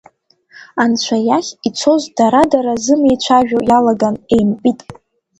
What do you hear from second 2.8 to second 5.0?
зымеицәажәо иалаган, еимпит.